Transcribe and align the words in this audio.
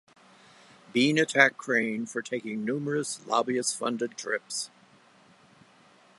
Bean 0.93 1.19
attacked 1.19 1.57
Crane 1.57 2.07
for 2.07 2.23
taking 2.23 2.65
numerous 2.65 3.23
lobbyist-funded 3.27 4.17
trips. 4.17 4.71